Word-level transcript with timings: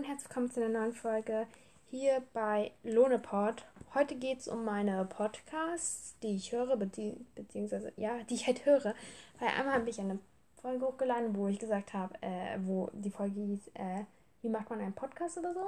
und 0.00 0.06
herzlich 0.06 0.30
willkommen 0.30 0.50
zu 0.50 0.64
einer 0.64 0.80
neuen 0.80 0.94
Folge 0.94 1.46
hier 1.90 2.22
bei 2.32 2.72
Lohnepod. 2.84 3.66
Heute 3.92 4.14
geht 4.14 4.38
es 4.38 4.48
um 4.48 4.64
meine 4.64 5.04
Podcasts, 5.04 6.14
die 6.22 6.36
ich 6.36 6.52
höre, 6.52 6.74
bezieh 6.78 7.18
beziehungsweise, 7.34 7.92
ja, 7.98 8.16
die 8.22 8.36
ich 8.36 8.46
halt 8.46 8.64
höre. 8.64 8.94
Weil 9.38 9.48
einmal 9.58 9.74
habe 9.74 9.90
ich 9.90 10.00
eine 10.00 10.18
Folge 10.62 10.86
hochgeladen, 10.86 11.36
wo 11.36 11.48
ich 11.48 11.58
gesagt 11.58 11.92
habe, 11.92 12.14
äh, 12.22 12.56
wo 12.60 12.88
die 12.94 13.10
Folge 13.10 13.40
hieß, 13.40 13.68
äh, 13.74 14.04
wie 14.40 14.48
macht 14.48 14.70
man 14.70 14.80
einen 14.80 14.94
Podcast 14.94 15.36
oder 15.36 15.52
so. 15.52 15.66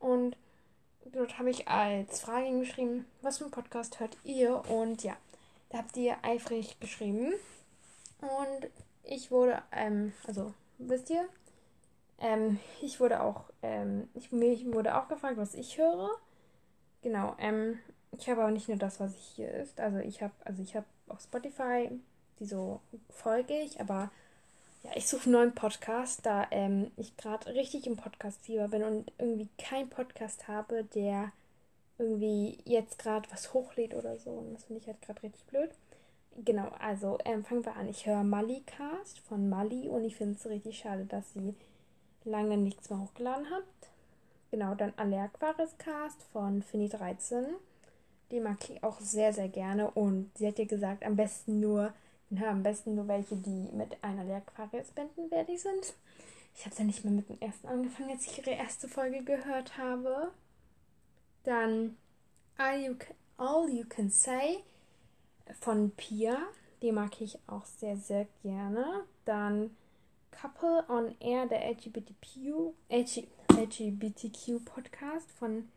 Und 0.00 0.36
dort 1.12 1.38
habe 1.38 1.50
ich 1.50 1.68
als 1.68 2.22
Frage 2.22 2.50
geschrieben, 2.58 3.06
was 3.22 3.38
für 3.38 3.44
einen 3.44 3.52
Podcast 3.52 4.00
hört 4.00 4.16
ihr? 4.24 4.68
Und 4.68 5.04
ja, 5.04 5.16
da 5.68 5.78
habt 5.78 5.96
ihr 5.96 6.16
eifrig 6.22 6.80
geschrieben. 6.80 7.34
Und 8.20 8.68
ich 9.04 9.30
wurde, 9.30 9.62
ähm, 9.70 10.12
also, 10.26 10.54
wisst 10.78 11.08
ihr, 11.10 11.28
ähm, 12.20 12.58
ich 12.82 13.00
wurde 13.00 13.22
auch, 13.22 13.44
ähm, 13.62 14.08
ich, 14.14 14.32
mich 14.32 14.70
wurde 14.72 14.96
auch 14.96 15.08
gefragt, 15.08 15.36
was 15.36 15.54
ich 15.54 15.78
höre. 15.78 16.10
Genau, 17.02 17.34
ähm, 17.38 17.78
ich 18.18 18.28
habe 18.28 18.42
aber 18.42 18.50
nicht 18.50 18.68
nur 18.68 18.76
das, 18.76 19.00
was 19.00 19.14
ich 19.14 19.24
hier 19.36 19.50
ist. 19.52 19.80
Also 19.80 19.98
ich 19.98 20.22
habe, 20.22 20.34
also 20.44 20.62
ich 20.62 20.76
habe 20.76 20.86
auf 21.08 21.20
Spotify, 21.20 21.90
die 22.38 22.46
so 22.46 22.80
folge 23.10 23.54
ich, 23.60 23.80
aber 23.80 24.10
ja, 24.82 24.90
ich 24.94 25.08
suche 25.08 25.24
einen 25.24 25.32
neuen 25.32 25.54
Podcast, 25.54 26.24
da 26.24 26.46
ähm, 26.50 26.90
ich 26.96 27.16
gerade 27.16 27.54
richtig 27.54 27.86
im 27.86 27.96
Podcast-Fieber 27.96 28.68
bin 28.68 28.82
und 28.82 29.12
irgendwie 29.18 29.48
keinen 29.58 29.90
Podcast 29.90 30.48
habe, 30.48 30.84
der 30.84 31.32
irgendwie 31.98 32.58
jetzt 32.64 32.98
gerade 32.98 33.30
was 33.30 33.52
hochlädt 33.52 33.94
oder 33.94 34.16
so. 34.18 34.30
Und 34.30 34.54
das 34.54 34.64
finde 34.64 34.80
ich 34.80 34.86
halt 34.86 35.02
gerade 35.02 35.22
richtig 35.22 35.44
blöd. 35.46 35.70
Genau, 36.44 36.68
also 36.78 37.18
ähm, 37.24 37.44
fangen 37.44 37.64
wir 37.64 37.76
an. 37.76 37.88
Ich 37.88 38.06
höre 38.06 38.24
Mali-Cast 38.24 39.18
von 39.20 39.50
Mali 39.50 39.88
und 39.88 40.04
ich 40.04 40.16
finde 40.16 40.36
es 40.38 40.46
richtig 40.46 40.78
schade, 40.78 41.04
dass 41.04 41.32
sie 41.34 41.54
lange 42.24 42.56
nichts 42.56 42.90
mehr 42.90 43.00
hochgeladen 43.00 43.50
habt. 43.50 43.90
Genau, 44.50 44.74
dann 44.74 44.92
Allerquaris 44.96 45.76
Cast 45.78 46.22
von 46.32 46.62
Fini13. 46.62 47.44
Die 48.30 48.40
mag 48.40 48.58
ich 48.68 48.82
auch 48.82 49.00
sehr, 49.00 49.32
sehr 49.32 49.48
gerne. 49.48 49.90
Und 49.90 50.30
sie 50.36 50.48
hat 50.48 50.58
dir 50.58 50.66
gesagt, 50.66 51.04
am 51.04 51.16
besten 51.16 51.60
nur, 51.60 51.92
hör 52.34 52.50
am 52.50 52.62
besten 52.62 52.94
nur 52.94 53.08
welche, 53.08 53.36
die 53.36 53.68
mit 53.72 54.02
einer 54.02 54.22
Allerquaris 54.22 54.92
fertig 55.28 55.60
sind. 55.60 55.94
Ich 56.56 56.66
habe 56.66 56.76
ja 56.76 56.84
nicht 56.84 57.04
mehr 57.04 57.12
mit 57.12 57.28
dem 57.28 57.40
ersten 57.40 57.68
angefangen, 57.68 58.10
als 58.10 58.26
ich 58.26 58.38
ihre 58.38 58.50
erste 58.50 58.88
Folge 58.88 59.22
gehört 59.22 59.78
habe. 59.78 60.30
Dann 61.44 61.96
All 62.58 62.78
You 62.78 62.94
Can, 62.94 63.16
All 63.38 63.70
you 63.70 63.84
can 63.88 64.10
Say 64.10 64.58
von 65.60 65.90
Pia. 65.92 66.36
Die 66.82 66.92
mag 66.92 67.20
ich 67.20 67.38
auch 67.46 67.64
sehr, 67.64 67.96
sehr 67.96 68.26
gerne. 68.42 69.04
Dann 69.24 69.76
Couple 70.30 70.84
on 70.88 71.14
Air, 71.20 71.46
der 71.46 71.68
LGBTQ, 71.70 72.72
LGBTQ 72.90 74.64
Podcast 74.64 75.30
von 75.32 75.68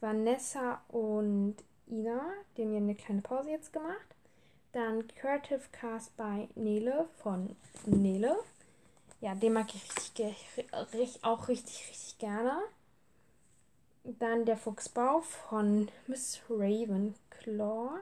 Vanessa 0.00 0.82
und 0.88 1.56
Ina. 1.86 2.20
Die 2.56 2.62
haben 2.62 2.72
ja 2.72 2.78
eine 2.78 2.94
kleine 2.94 3.22
Pause 3.22 3.50
jetzt 3.50 3.72
gemacht. 3.72 4.14
Dann 4.72 5.08
Creative 5.08 5.62
Cast 5.72 6.16
bei 6.16 6.48
Nele 6.54 7.08
von 7.22 7.56
Nele. 7.86 8.36
Ja, 9.20 9.34
den 9.34 9.54
mag 9.54 9.74
ich 9.74 9.82
richtig, 9.96 10.36
auch 11.22 11.48
richtig, 11.48 11.88
richtig 11.88 12.18
gerne. 12.18 12.60
Dann 14.04 14.44
der 14.44 14.56
Fuchsbau 14.56 15.20
von 15.20 15.88
Miss 16.06 16.40
Ravenclaw. 16.48 17.98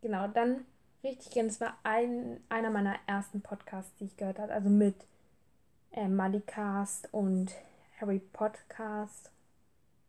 Genau, 0.02 0.30
dann 0.30 0.64
richtig 1.04 1.34
gerne. 1.34 1.50
Das 1.50 1.59
war 1.59 1.78
ein, 1.84 2.42
einer 2.48 2.70
meiner 2.70 2.95
ersten 3.06 3.42
Podcasts, 3.42 3.92
die 4.00 4.06
ich 4.06 4.16
gehört 4.16 4.39
habe. 4.39 4.54
Also 4.54 4.70
mit 4.70 4.95
äh, 5.92 6.08
Malicast 6.08 7.10
und 7.11 7.52
Harry 8.00 8.20
Podcast. 8.20 9.30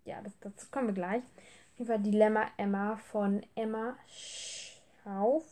Ja, 0.04 0.22
das, 0.22 0.32
dazu 0.42 0.68
kommen 0.70 0.86
wir 0.86 0.94
gleich. 0.94 1.24
Auf 1.24 1.78
jeden 1.78 1.88
Fall 1.88 1.98
Dilemma 1.98 2.46
Emma 2.56 2.98
von 2.98 3.42
Emma 3.56 3.96
Schauf. 4.06 5.42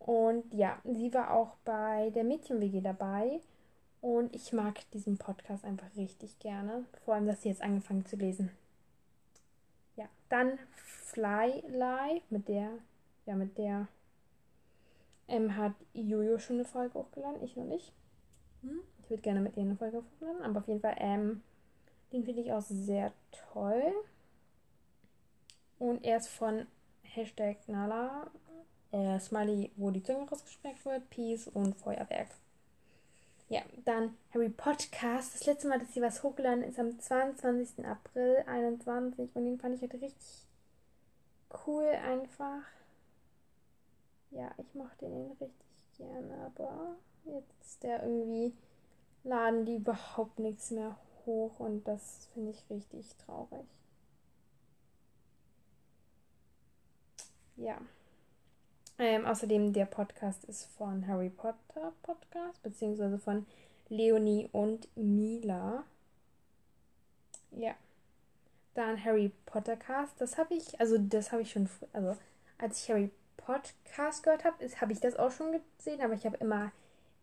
Und 0.00 0.52
ja, 0.52 0.80
sie 0.82 1.14
war 1.14 1.30
auch 1.30 1.54
bei 1.64 2.10
der 2.10 2.24
Mädchen-WG 2.24 2.80
dabei. 2.80 3.40
Und 4.04 4.36
ich 4.36 4.52
mag 4.52 4.78
diesen 4.90 5.16
Podcast 5.16 5.64
einfach 5.64 5.86
richtig 5.96 6.38
gerne. 6.38 6.84
Vor 7.06 7.14
allem, 7.14 7.26
dass 7.26 7.40
sie 7.40 7.48
jetzt 7.48 7.62
angefangen 7.62 8.04
zu 8.04 8.16
lesen. 8.16 8.50
Ja, 9.96 10.04
dann 10.28 10.58
Fly 10.74 11.64
Live 11.68 12.22
mit 12.28 12.46
der, 12.46 12.68
ja, 13.24 13.34
mit 13.34 13.56
der 13.56 13.88
ähm, 15.26 15.56
hat 15.56 15.72
Jojo 15.94 16.38
schon 16.38 16.56
eine 16.56 16.66
Folge 16.66 16.98
hochgeladen, 16.98 17.42
ich 17.42 17.56
noch 17.56 17.64
nicht. 17.64 17.94
Hm? 18.60 18.80
Ich 19.02 19.08
würde 19.08 19.22
gerne 19.22 19.40
mit 19.40 19.56
ihr 19.56 19.62
eine 19.62 19.76
Folge 19.76 20.02
hochladen, 20.02 20.42
aber 20.42 20.60
auf 20.60 20.68
jeden 20.68 20.82
Fall, 20.82 20.96
ähm, 20.98 21.42
den 22.12 22.24
finde 22.24 22.42
ich 22.42 22.52
auch 22.52 22.60
sehr 22.60 23.10
toll. 23.54 23.90
Und 25.78 26.04
er 26.04 26.18
ist 26.18 26.28
von 26.28 26.66
Hashtag 27.04 27.56
Nala, 27.68 28.30
äh, 28.92 29.18
Smiley, 29.18 29.70
wo 29.76 29.90
die 29.90 30.02
Zunge 30.02 30.28
rausgesprengt 30.28 30.84
wird, 30.84 31.08
Peace 31.08 31.48
und 31.48 31.74
Feuerwerk. 31.74 32.28
Ja, 33.54 33.62
dann 33.84 34.16
Harry 34.32 34.48
Podcast. 34.48 35.32
Das 35.32 35.46
letzte 35.46 35.68
Mal, 35.68 35.78
dass 35.78 35.94
sie 35.94 36.02
was 36.02 36.24
hochgeladen 36.24 36.64
ist, 36.64 36.76
am 36.80 36.98
22. 36.98 37.86
April 37.86 38.42
21. 38.48 39.30
Und 39.32 39.44
den 39.44 39.60
fand 39.60 39.76
ich 39.76 39.80
halt 39.80 39.94
richtig 39.94 40.48
cool 41.64 41.84
einfach. 41.84 42.62
Ja, 44.32 44.50
ich 44.58 44.74
mochte 44.74 45.06
den 45.06 45.30
richtig 45.40 45.96
gerne, 45.96 46.34
aber 46.46 46.96
jetzt 47.26 47.54
ist 47.64 47.82
der 47.84 48.02
irgendwie, 48.02 48.52
laden 49.22 49.64
die 49.66 49.76
überhaupt 49.76 50.40
nichts 50.40 50.72
mehr 50.72 50.96
hoch 51.24 51.60
und 51.60 51.86
das 51.86 52.28
finde 52.34 52.50
ich 52.50 52.70
richtig 52.70 53.14
traurig. 53.24 53.68
Ja. 57.54 57.78
Ähm, 58.98 59.26
außerdem 59.26 59.72
der 59.72 59.86
Podcast 59.86 60.44
ist 60.44 60.66
von 60.76 61.06
Harry 61.06 61.30
Potter 61.30 61.92
Podcast, 62.02 62.62
beziehungsweise 62.62 63.18
von 63.18 63.46
Leonie 63.88 64.48
und 64.52 64.88
Mila. 64.96 65.84
Ja. 67.50 67.74
Dann 68.74 69.02
Harry 69.04 69.32
Potter 69.46 69.76
Cast. 69.76 70.20
Das 70.20 70.38
habe 70.38 70.54
ich, 70.54 70.78
also 70.80 70.98
das 70.98 71.32
habe 71.32 71.42
ich 71.42 71.50
schon, 71.50 71.68
also 71.92 72.16
als 72.58 72.82
ich 72.82 72.90
Harry 72.90 73.10
Podcast 73.36 74.22
gehört 74.22 74.44
habe, 74.44 74.56
habe 74.80 74.92
ich 74.92 75.00
das 75.00 75.16
auch 75.16 75.30
schon 75.30 75.60
gesehen, 75.78 76.00
aber 76.00 76.14
ich 76.14 76.24
habe 76.24 76.36
immer 76.38 76.72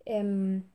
ähm, 0.05 0.69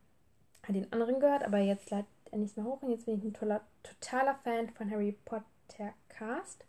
den 0.69 0.93
anderen 0.93 1.21
gehört, 1.21 1.45
aber 1.45 1.59
jetzt 1.59 1.91
leidet 1.91 2.09
er 2.31 2.39
nicht 2.39 2.56
mehr 2.56 2.67
hoch 2.67 2.83
und 2.83 2.91
jetzt 2.91 3.06
bin 3.06 3.19
ich 3.19 3.25
ein 3.25 3.35
toller, 3.35 3.61
totaler 3.83 4.35
Fan 4.43 4.71
von 4.71 4.91
Harry 4.91 5.17
Potter 5.25 5.95
Cast. 6.09 6.65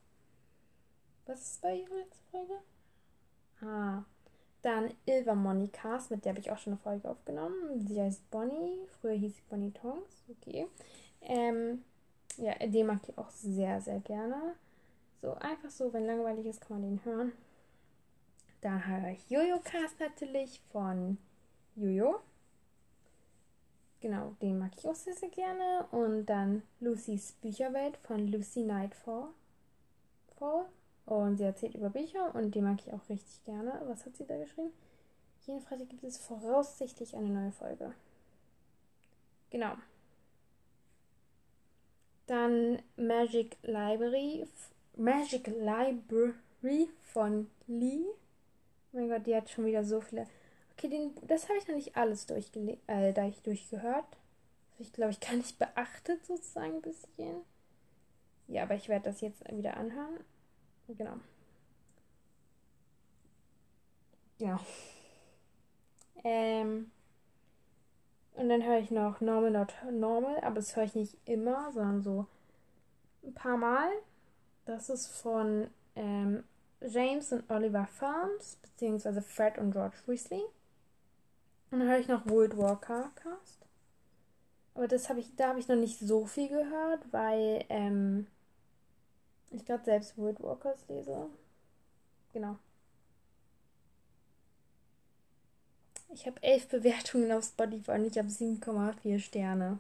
Was 1.25 1.41
ist 1.41 1.61
bei 1.61 1.75
Ihrer 1.75 1.95
letzten 1.95 2.29
Folge? 2.29 2.53
Ah, 3.61 4.03
dann 4.61 4.93
Ilva 5.05 5.35
Monicast, 5.35 6.11
mit 6.11 6.25
der 6.25 6.31
habe 6.31 6.39
ich 6.39 6.51
auch 6.51 6.57
schon 6.57 6.73
eine 6.73 6.81
Folge 6.81 7.09
aufgenommen. 7.09 7.85
Sie 7.87 8.01
heißt 8.01 8.29
Bonnie. 8.31 8.79
Früher 8.99 9.13
hieß 9.13 9.35
sie 9.35 9.43
Bonnie 9.49 9.71
Tongs. 9.71 10.23
Okay. 10.29 10.67
Ähm, 11.21 11.83
ja, 12.37 12.53
den 12.67 12.87
mag 12.87 12.99
ich 13.07 13.17
auch 13.17 13.29
sehr, 13.29 13.81
sehr 13.81 13.99
gerne. 13.99 14.55
So, 15.21 15.33
einfach 15.33 15.69
so, 15.69 15.91
wenn 15.93 16.05
langweilig 16.05 16.45
ist, 16.45 16.61
kann 16.61 16.81
man 16.81 16.89
den 16.89 17.05
hören. 17.05 17.31
Dann 18.61 18.85
höre 18.85 19.11
ich 19.11 19.29
Jojo 19.29 19.59
Cast 19.63 19.99
natürlich 19.99 20.61
von 20.71 21.17
Jojo. 21.75 22.19
Genau, 23.99 24.35
den 24.41 24.59
mag 24.59 24.71
ich 24.77 24.87
auch 24.87 24.95
sehr, 24.95 25.15
sehr 25.15 25.29
gerne. 25.29 25.85
Und 25.91 26.25
dann 26.27 26.63
Lucys 26.79 27.33
Bücherwelt 27.41 27.97
von 27.97 28.27
Lucy 28.27 28.61
Nightfall. 28.61 29.29
Fall. 30.37 30.65
Und 31.07 31.37
sie 31.37 31.45
erzählt 31.45 31.73
über 31.73 31.89
Bücher 31.89 32.35
und 32.35 32.53
die 32.53 32.61
mag 32.61 32.79
ich 32.85 32.93
auch 32.93 33.09
richtig 33.09 33.43
gerne. 33.45 33.81
Was 33.85 34.05
hat 34.05 34.17
sie 34.17 34.25
da 34.25 34.37
geschrieben? 34.37 34.71
Jeden 35.45 35.61
Freitag 35.61 35.87
gibt 35.87 36.03
es 36.03 36.17
voraussichtlich 36.17 37.15
eine 37.15 37.29
neue 37.29 37.53
Folge. 37.53 37.93
Genau. 39.49 39.75
Dann 42.25 42.81
Magic 42.97 43.55
Library. 43.63 44.45
Magic 44.97 45.47
Library 45.47 46.89
von 47.03 47.49
Lee. 47.67 48.03
Oh 48.91 48.97
mein 48.97 49.07
Gott, 49.07 49.25
die 49.25 49.35
hat 49.35 49.49
schon 49.49 49.65
wieder 49.65 49.85
so 49.85 50.01
viele. 50.01 50.27
Okay, 50.73 50.89
den, 50.89 51.15
das 51.25 51.47
habe 51.47 51.57
ich 51.57 51.67
noch 51.69 51.75
nicht 51.75 51.95
alles 51.95 52.25
durchgele 52.25 52.77
äh, 52.87 53.13
da 53.13 53.25
ich 53.25 53.41
durchgehört. 53.43 54.05
Das 54.11 54.73
habe 54.73 54.83
ich, 54.83 54.91
glaube 54.91 55.11
ich, 55.11 55.21
gar 55.21 55.35
nicht 55.37 55.57
beachtet, 55.59 56.25
sozusagen 56.25 56.75
ein 56.75 56.81
bisschen. 56.81 57.37
Ja, 58.49 58.63
aber 58.63 58.75
ich 58.75 58.89
werde 58.89 59.05
das 59.05 59.21
jetzt 59.21 59.49
wieder 59.49 59.77
anhören. 59.77 60.19
Genau. 60.87 61.19
Ja. 64.39 64.59
Ähm, 66.23 66.91
und 68.35 68.49
dann 68.49 68.63
höre 68.63 68.79
ich 68.79 68.91
noch 68.91 69.19
Normal 69.21 69.51
Not 69.51 69.73
Normal, 69.91 70.39
aber 70.41 70.55
das 70.55 70.75
höre 70.75 70.83
ich 70.83 70.95
nicht 70.95 71.17
immer, 71.25 71.71
sondern 71.71 72.01
so 72.01 72.27
ein 73.23 73.33
paar 73.33 73.57
Mal. 73.57 73.89
Das 74.65 74.89
ist 74.89 75.07
von 75.07 75.67
ähm, 75.95 76.43
James 76.81 77.31
und 77.31 77.49
Oliver 77.49 77.87
Farms, 77.87 78.57
beziehungsweise 78.61 79.21
Fred 79.21 79.57
und 79.57 79.71
George 79.71 79.97
Weasley. 80.05 80.43
Und 81.71 81.79
dann 81.79 81.89
höre 81.89 81.99
ich 81.99 82.07
noch 82.07 82.27
World 82.27 82.57
Walker 82.57 83.11
Cast. 83.15 83.65
Aber 84.75 84.87
das 84.87 85.09
habe 85.09 85.19
ich, 85.19 85.35
da 85.35 85.49
habe 85.49 85.59
ich 85.59 85.67
noch 85.67 85.75
nicht 85.75 85.99
so 85.99 86.25
viel 86.25 86.49
gehört, 86.49 87.01
weil 87.11 87.65
ähm, 87.69 88.27
ich 89.57 89.65
gerade 89.65 89.83
selbst 89.83 90.17
World 90.17 90.41
Walkers 90.41 90.87
lese. 90.87 91.29
Genau. 92.33 92.57
Ich 96.13 96.25
habe 96.25 96.41
elf 96.41 96.67
Bewertungen 96.67 97.31
auf 97.31 97.43
Spotify 97.45 97.91
und 97.91 98.05
ich 98.05 98.17
habe 98.17 98.29
7,4 98.29 99.19
Sterne. 99.19 99.79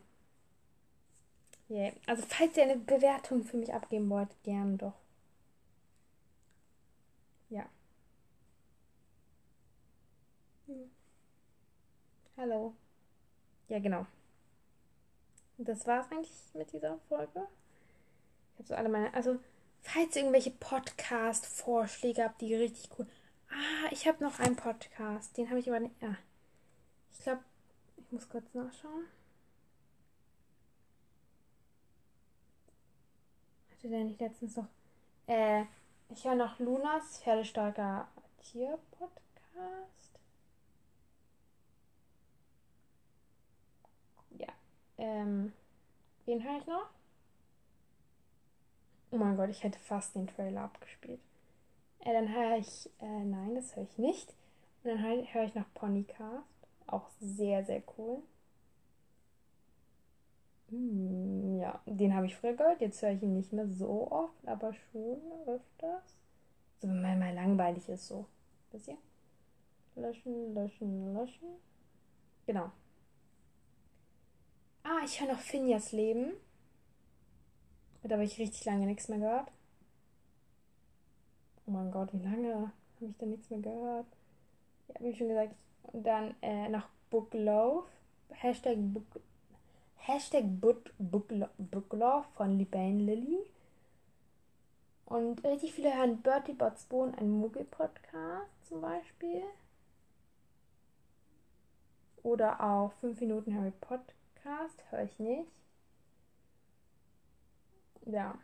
Yeah. 1.69 1.91
Also 2.05 2.23
falls 2.27 2.55
ihr 2.57 2.63
eine 2.63 2.77
Bewertung 2.77 3.43
für 3.43 3.57
mich 3.57 3.73
abgeben 3.73 4.09
wollt, 4.09 4.29
gern 4.43 4.77
doch. 4.77 4.93
Ja. 7.49 7.65
Hm. 10.67 10.89
Hallo. 12.37 12.73
Ja, 13.67 13.79
genau. 13.79 14.05
Das 15.57 15.87
war's 15.87 16.09
eigentlich 16.11 16.31
mit 16.53 16.71
dieser 16.71 16.99
Folge. 17.09 17.47
Ich 18.53 18.59
habe 18.59 18.67
so 18.67 18.75
alle 18.75 18.89
meine. 18.89 19.13
Also, 19.13 19.39
falls 19.81 20.15
ihr 20.15 20.23
irgendwelche 20.23 20.51
Podcast-Vorschläge 20.51 22.23
habt, 22.23 22.41
die 22.41 22.55
richtig 22.55 22.89
cool. 22.97 23.07
Ah, 23.49 23.89
ich 23.91 24.07
habe 24.07 24.23
noch 24.23 24.39
einen 24.39 24.55
Podcast. 24.55 25.37
Den 25.37 25.49
habe 25.49 25.59
ich 25.59 25.69
aber 25.69 25.79
nicht. 25.79 26.01
Ja. 26.01 26.15
Ich 27.11 27.19
glaube, 27.19 27.43
ich 27.97 28.11
muss 28.11 28.29
kurz 28.29 28.53
nachschauen. 28.53 29.05
Hatte 33.71 33.89
der 33.89 34.03
nicht 34.03 34.19
letztens 34.19 34.55
noch. 34.55 34.67
Äh, 35.27 35.63
ich 36.09 36.23
höre 36.23 36.35
noch 36.35 36.59
Lunas 36.59 37.19
Pferdestarker 37.19 38.07
Tier-Podcast. 38.41 40.19
Ja. 44.37 44.47
Ähm, 44.97 45.53
wen 46.25 46.43
höre 46.43 46.59
ich 46.59 46.67
noch? 46.67 46.89
Oh 49.17 49.19
mein 49.19 49.35
Gott, 49.35 49.49
ich 49.49 49.63
hätte 49.63 49.79
fast 49.79 50.13
den 50.13 50.27
Trailer 50.27 50.61
abgespielt. 50.61 51.19
Äh, 52.01 52.13
dann 52.13 52.31
höre 52.31 52.59
ich, 52.59 52.87
äh, 52.99 53.23
nein, 53.23 53.55
das 53.55 53.75
höre 53.75 53.81
ich 53.81 53.97
nicht. 53.97 54.29
Und 54.83 54.91
dann 54.91 55.01
höre 55.01 55.25
hör 55.33 55.43
ich 55.43 55.55
noch 55.55 55.73
Ponycast. 55.73 56.45
Auch 56.85 57.09
sehr, 57.19 57.65
sehr 57.65 57.81
cool. 57.97 58.21
Hm, 60.69 61.59
ja, 61.59 61.81
den 61.87 62.13
habe 62.13 62.27
ich 62.27 62.35
früher 62.35 62.53
gehört. 62.53 62.79
Jetzt 62.79 63.01
höre 63.01 63.13
ich 63.13 63.23
ihn 63.23 63.33
nicht 63.33 63.51
mehr 63.53 63.67
so 63.67 64.11
oft, 64.11 64.47
aber 64.47 64.71
schon 64.73 65.19
öfters. 65.47 66.15
So, 66.79 66.87
wenn 66.87 67.01
man 67.01 67.17
mal 67.17 67.33
langweilig 67.33 67.89
ist, 67.89 68.07
so. 68.07 68.27
Bisschen. 68.71 68.99
Löschen, 69.95 70.53
löschen, 70.53 71.15
löschen. 71.15 71.55
Genau. 72.45 72.69
Ah, 74.83 74.99
ich 75.03 75.19
höre 75.19 75.33
noch 75.33 75.39
Finjas 75.39 75.91
Leben. 75.91 76.33
Da 78.03 78.13
habe 78.13 78.23
ich 78.23 78.39
richtig 78.39 78.63
lange 78.65 78.85
nichts 78.85 79.09
mehr 79.09 79.19
gehört. 79.19 79.51
Oh 81.65 81.71
mein 81.71 81.91
Gott, 81.91 82.09
wie 82.13 82.23
lange 82.23 82.53
habe 82.53 82.71
ich 83.01 83.17
da 83.17 83.25
nichts 83.25 83.49
mehr 83.49 83.59
gehört? 83.59 84.07
Ja, 84.87 84.95
wie 85.01 85.15
schon 85.15 85.27
gesagt. 85.27 85.55
Und 85.83 86.03
dann 86.03 86.35
äh, 86.41 86.69
noch 86.69 86.87
Book 87.09 87.33
Love. 87.33 87.87
Hashtag 88.29 88.77
Book 88.79 89.21
Hashtag 90.07 90.45
Book, 90.61 90.93
Book, 90.97 91.27
Book 91.57 91.91
Love 91.91 92.25
von 92.35 92.57
Libane 92.57 93.03
Lilly. 93.03 93.39
Und 95.05 95.43
richtig 95.43 95.73
viele 95.73 95.93
hören 95.93 96.21
Bertie 96.21 96.53
Bots 96.53 96.85
Bohnen, 96.85 97.13
ein 97.15 97.29
Muggel-Podcast 97.29 98.67
zum 98.67 98.79
Beispiel. 98.79 99.43
Oder 102.23 102.61
auch 102.61 102.93
5 103.01 103.19
Minuten 103.19 103.53
Harry 103.53 103.71
Podcast, 103.71 104.81
höre 104.89 105.03
ich 105.03 105.19
nicht. 105.19 105.51
Ja. 108.07 108.37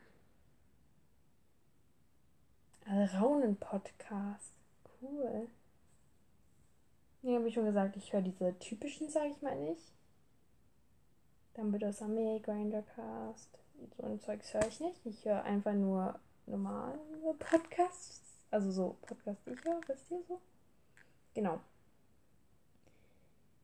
Raunen-Podcast. 2.85 4.53
Cool. 5.01 5.47
Ja, 7.21 7.35
habe 7.35 7.47
ich 7.47 7.53
schon 7.53 7.65
gesagt, 7.65 7.95
ich 7.95 8.11
höre 8.11 8.21
diese 8.21 8.57
typischen, 8.59 9.09
sage 9.09 9.29
ich 9.29 9.41
mal 9.41 9.55
nicht. 9.55 9.93
Dann 11.53 11.71
wird 11.71 11.83
das 11.83 12.01
Armee, 12.01 12.39
Grindercast. 12.39 13.49
So 13.97 14.03
ein 14.03 14.19
Zeugs 14.19 14.53
höre 14.53 14.67
ich 14.67 14.81
nicht. 14.81 15.05
Ich 15.05 15.23
höre 15.23 15.43
einfach 15.43 15.73
nur 15.73 16.19
normale 16.45 16.99
Podcasts. 17.39 18.21
Also 18.51 18.69
so 18.71 18.97
Podcasts, 19.01 19.45
die 19.45 19.51
ich 19.51 19.63
höre, 19.63 19.79
wisst 19.87 20.11
ihr 20.11 20.21
so? 20.27 20.41
Genau. 21.33 21.61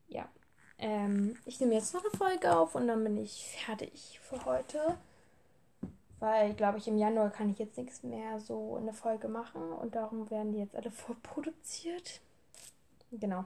Ja. 0.08 0.28
Ähm, 0.78 1.36
ich 1.44 1.60
nehme 1.60 1.74
jetzt 1.74 1.92
noch 1.92 2.02
eine 2.02 2.16
Folge 2.16 2.56
auf 2.56 2.74
und 2.74 2.88
dann 2.88 3.04
bin 3.04 3.18
ich 3.18 3.54
fertig 3.66 4.18
für 4.22 4.42
heute. 4.46 4.96
Weil, 6.20 6.54
glaube 6.54 6.78
ich, 6.78 6.86
im 6.86 6.98
Januar 6.98 7.30
kann 7.30 7.50
ich 7.50 7.58
jetzt 7.58 7.78
nichts 7.78 8.02
mehr 8.02 8.38
so 8.40 8.76
in 8.76 8.84
der 8.84 8.94
Folge 8.94 9.28
machen 9.28 9.72
und 9.72 9.94
darum 9.94 10.30
werden 10.30 10.52
die 10.52 10.58
jetzt 10.58 10.76
alle 10.76 10.90
vorproduziert. 10.90 12.20
Genau. 13.10 13.44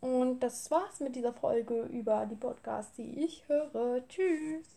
Und 0.00 0.40
das 0.40 0.70
war's 0.70 1.00
mit 1.00 1.16
dieser 1.16 1.32
Folge 1.32 1.82
über 1.84 2.26
die 2.26 2.36
Podcasts, 2.36 2.94
die 2.96 3.24
ich 3.24 3.48
höre. 3.48 4.06
Tschüss. 4.08 4.76